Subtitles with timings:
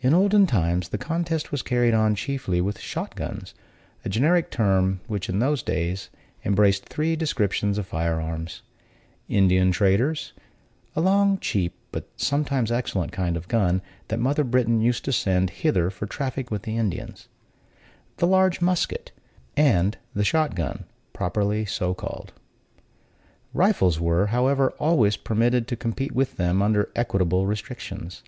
[0.00, 3.54] In olden times the contest was carried on chiefly with shot guns,
[4.04, 6.10] a generic term which, in those days,
[6.44, 8.62] embraced three descriptions of firearms:
[9.28, 10.32] Indian traders
[10.96, 15.50] (a long, cheap, but sometimes excellent kind of gun, that mother Britain used to send
[15.62, 17.28] hither for traffic with the Indians),
[18.16, 19.12] the large musket,
[19.56, 22.32] and the shot gun, properly so called.
[23.54, 28.24] Rifles were, however, always permitted to compete with them, under equitable restrictions.